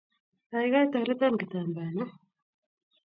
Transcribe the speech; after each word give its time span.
Gaigai, 0.55 0.87
toreton 0.95 1.33
kitambaana 1.43 2.05